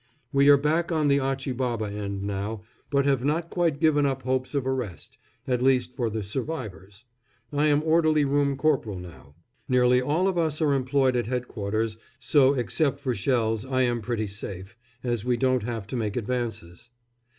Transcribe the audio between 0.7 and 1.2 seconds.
on the